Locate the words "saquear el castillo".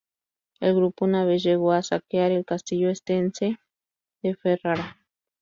1.83-2.89